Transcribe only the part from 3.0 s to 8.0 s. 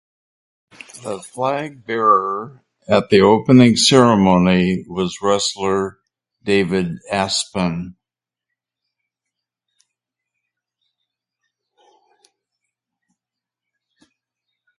the opening ceremony was wrestler David Aspin.